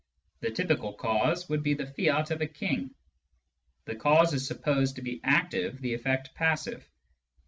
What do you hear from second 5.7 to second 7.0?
the efFect" passive."